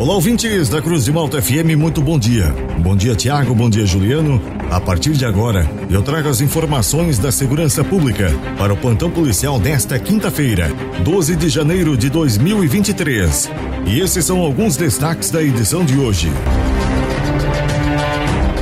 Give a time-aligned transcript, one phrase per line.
[0.00, 2.46] Olá, ouvintes da Cruz de Malta FM, muito bom dia.
[2.78, 4.40] Bom dia, Tiago, bom dia, Juliano.
[4.70, 9.60] A partir de agora, eu trago as informações da segurança pública para o plantão policial
[9.60, 10.72] desta quinta-feira,
[11.04, 13.50] 12 de janeiro de 2023.
[13.88, 16.30] E esses são alguns destaques da edição de hoje.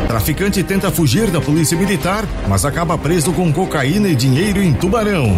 [0.09, 5.36] Traficante tenta fugir da polícia militar, mas acaba preso com cocaína e dinheiro em Tubarão.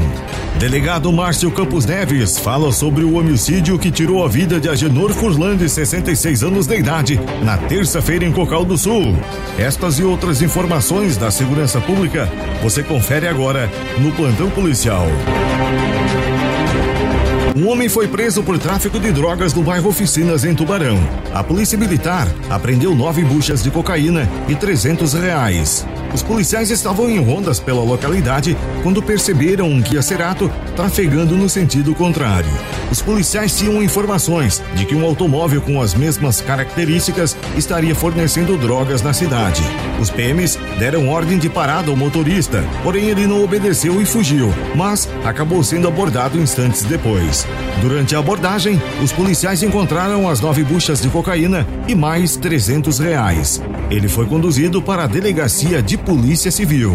[0.60, 5.56] Delegado Márcio Campos Neves fala sobre o homicídio que tirou a vida de Agenor Furlan,
[5.56, 9.16] de 66 anos de idade, na terça-feira em Cocal do Sul.
[9.58, 12.30] Estas e outras informações da segurança pública
[12.62, 15.08] você confere agora no Plantão Policial.
[17.56, 20.98] Um homem foi preso por tráfico de drogas no bairro Oficinas, em Tubarão.
[21.34, 25.84] A polícia militar apreendeu nove buchas de cocaína e trezentos reais.
[26.14, 31.92] Os policiais estavam em rondas pela localidade quando perceberam um Kia Cerato trafegando no sentido
[31.94, 32.50] contrário.
[32.90, 39.00] Os policiais tinham informações de que um automóvel com as mesmas características estaria fornecendo drogas
[39.00, 39.62] na cidade.
[40.00, 45.08] Os PMs deram ordem de parada ao motorista, porém ele não obedeceu e fugiu, mas
[45.24, 47.46] acabou sendo abordado instantes depois.
[47.80, 53.62] Durante a abordagem, os policiais encontraram as nove buchas de cocaína e mais 300 reais.
[53.88, 56.94] Ele foi conduzido para a delegacia de Polícia Civil.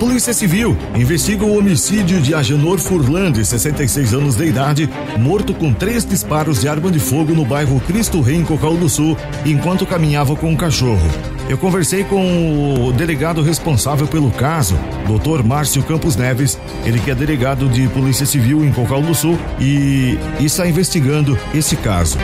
[0.00, 5.74] Polícia Civil investiga o homicídio de Agenor Furlan, de 66 anos de idade, morto com
[5.74, 9.84] três disparos de arma de fogo no bairro Cristo Rei, em Cocal do Sul, enquanto
[9.84, 11.06] caminhava com um cachorro.
[11.50, 14.74] Eu conversei com o delegado responsável pelo caso,
[15.06, 15.44] Dr.
[15.44, 20.18] Márcio Campos Neves, ele que é delegado de Polícia Civil em Cocal do Sul e
[20.40, 22.16] está investigando esse caso.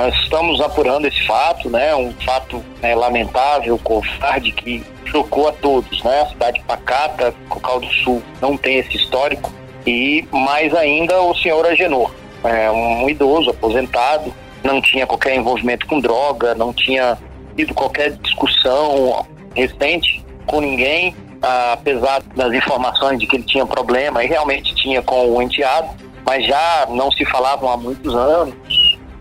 [0.00, 1.94] Nós estamos apurando esse fato, né?
[1.94, 6.22] Um fato né, lamentável, covarde, que chocou a todos, né?
[6.22, 9.52] A cidade pacata, Cocal do Sul, não tem esse histórico.
[9.86, 12.10] E mais ainda o senhor Agenor,
[12.42, 14.32] é um idoso aposentado,
[14.64, 17.18] não tinha qualquer envolvimento com droga, não tinha
[17.54, 24.28] tido qualquer discussão recente com ninguém, apesar das informações de que ele tinha problema, e
[24.28, 25.90] realmente tinha com o enteado,
[26.24, 28.79] mas já não se falavam há muitos anos.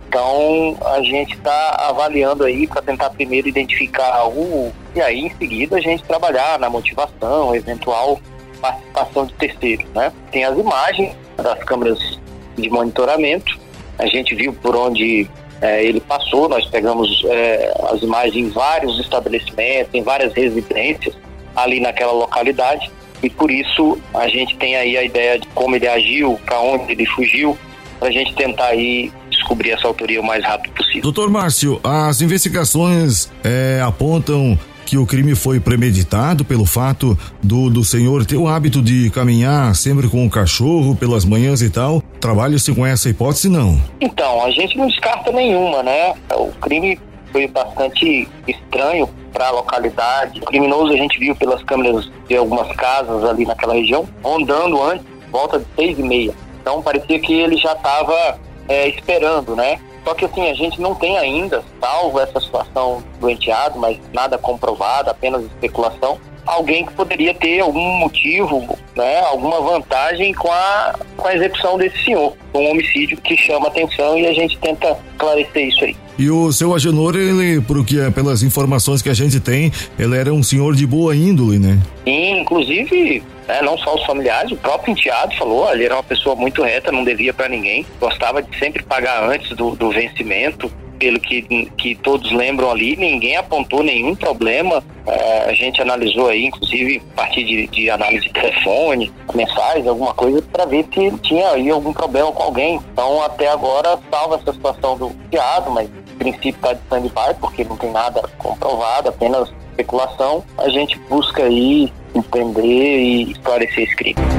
[0.09, 5.77] Então a gente está avaliando aí para tentar primeiro identificar o e aí em seguida
[5.77, 8.19] a gente trabalhar na motivação, eventual
[8.59, 10.11] participação de terceiros, né?
[10.31, 12.19] Tem as imagens das câmeras
[12.57, 13.57] de monitoramento,
[13.99, 15.29] a gente viu por onde
[15.61, 21.15] é, ele passou, nós pegamos é, as imagens em vários estabelecimentos, em várias residências
[21.55, 22.91] ali naquela localidade.
[23.21, 26.93] E por isso a gente tem aí a ideia de como ele agiu, para onde
[26.93, 27.57] ele fugiu,
[27.99, 29.11] para a gente tentar aí
[29.49, 31.01] descobrir essa autoria o mais rápido possível.
[31.01, 37.83] Doutor Márcio, as investigações é, apontam que o crime foi premeditado pelo fato do, do
[37.83, 42.01] senhor ter o hábito de caminhar sempre com o cachorro pelas manhãs e tal.
[42.19, 43.79] Trabalha-se com essa hipótese, não?
[44.01, 46.13] Então, a gente não descarta nenhuma, né?
[46.33, 46.99] O crime
[47.31, 50.39] foi bastante estranho para a localidade.
[50.39, 55.05] O criminoso a gente viu pelas câmeras de algumas casas ali naquela região, rondando antes,
[55.31, 56.33] volta de seis e meia.
[56.61, 58.39] Então parecia que ele já estava
[58.69, 59.79] é, esperando, né?
[60.05, 64.37] Só que assim, a gente não tem ainda, salvo essa situação do enteado, mas nada
[64.37, 71.27] comprovado, apenas especulação, alguém que poderia ter algum motivo, né, alguma vantagem com a, com
[71.27, 72.35] a execução desse senhor.
[72.53, 75.95] Um homicídio que chama atenção e a gente tenta esclarecer isso aí.
[76.17, 80.33] E o seu Agenor, ele, porque é pelas informações que a gente tem, ele era
[80.33, 81.79] um senhor de boa índole, né?
[82.03, 86.35] Sim, inclusive né, não só os familiares, o próprio enteado falou, ele era uma pessoa
[86.35, 91.19] muito reta, não devia para ninguém, gostava de sempre pagar antes do, do vencimento, pelo
[91.19, 91.41] que,
[91.77, 94.83] que todos lembram ali, ninguém apontou nenhum problema.
[95.07, 100.13] É, a gente analisou aí, inclusive, a partir de, de análise de telefone, mensagens, alguma
[100.13, 102.79] coisa, para ver se tinha aí algum problema com alguém.
[102.91, 105.89] Então, até agora, salva essa situação do enteado, mas
[106.19, 110.43] princípio está de stand-by, porque não tem nada comprovado, apenas especulação.
[110.57, 114.38] A gente busca aí entender e esclarecer esse crime.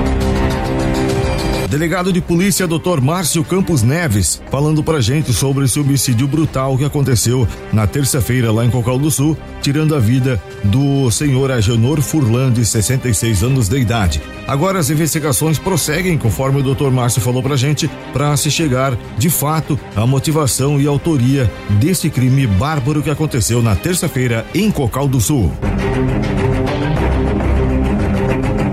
[1.71, 3.01] Delegado de polícia Dr.
[3.01, 8.65] Márcio Campos Neves, falando pra gente sobre esse homicídio brutal que aconteceu na terça-feira lá
[8.65, 13.79] em Cocal do Sul, tirando a vida do senhor Agenor Furlan, de 66 anos de
[13.79, 14.21] idade.
[14.49, 16.91] Agora as investigações prosseguem, conforme o Dr.
[16.91, 22.49] Márcio falou pra gente, para se chegar de fato à motivação e autoria desse crime
[22.49, 25.53] bárbaro que aconteceu na terça-feira em Cocal do Sul.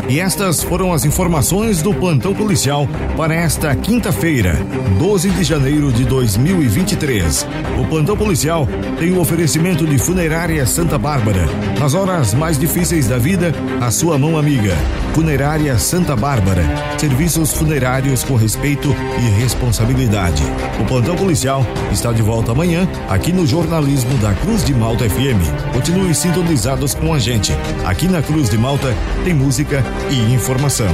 [0.10, 2.88] E estas foram as informações do plantão policial
[3.18, 4.54] para esta quinta-feira,
[4.98, 7.46] 12 de janeiro de 2023.
[7.82, 8.66] O plantão policial
[8.98, 11.46] tem o oferecimento de Funerária Santa Bárbara.
[11.78, 14.78] Nas horas mais difíceis da vida, a sua mão amiga.
[15.18, 16.62] Funerária Santa Bárbara.
[16.96, 20.44] Serviços funerários com respeito e responsabilidade.
[20.80, 25.74] O plantão policial está de volta amanhã aqui no jornalismo da Cruz de Malta FM.
[25.74, 27.52] Continue sintonizados com a gente.
[27.84, 28.94] Aqui na Cruz de Malta
[29.24, 30.86] tem música e informação.